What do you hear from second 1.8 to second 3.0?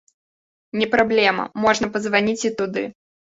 пазваніць і туды.